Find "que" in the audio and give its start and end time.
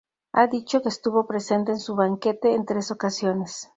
0.81-0.89